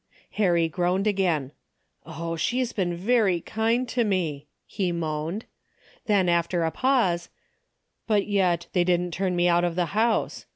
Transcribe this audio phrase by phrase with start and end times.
[0.31, 1.51] Harry groaned again."
[2.07, 5.45] Oh, she's been very kind to me," he moaned.
[6.07, 7.29] Then after a pause."
[8.07, 10.47] But yet they didn't turn me out of the house.